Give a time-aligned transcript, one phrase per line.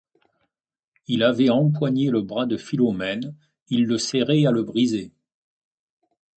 [1.05, 3.35] Il avait empoigné le bras de Philomène,
[3.69, 5.11] il le serrait à le briser.